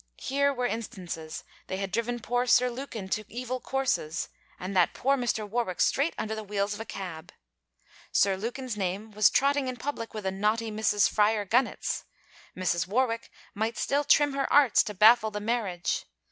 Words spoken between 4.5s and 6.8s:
and that poor Mr. Warwick straight under the wheels of